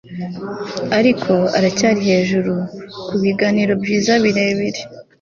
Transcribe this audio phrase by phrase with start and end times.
[0.97, 2.53] ariko aracyari hejuru
[3.07, 4.81] kubiganiro byiza birebire